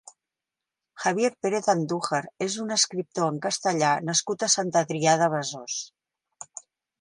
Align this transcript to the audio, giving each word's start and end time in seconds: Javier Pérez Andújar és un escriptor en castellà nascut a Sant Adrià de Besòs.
Javier 1.01 1.29
Pérez 1.45 1.67
Andújar 1.73 2.21
és 2.45 2.55
un 2.63 2.77
escriptor 2.77 3.27
en 3.33 3.37
castellà 3.45 3.93
nascut 4.09 4.47
a 4.49 4.51
Sant 4.55 4.73
Adrià 4.83 5.15
de 5.25 5.29
Besòs. 5.35 5.77